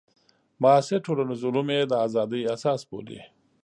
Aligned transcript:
معاصر 0.61 0.99
ټولنیز 1.05 1.41
علوم 1.47 1.67
یې 1.75 1.81
د 1.87 1.93
ازادۍ 2.05 2.41
اساس 2.55 2.81
بولي. 2.89 3.19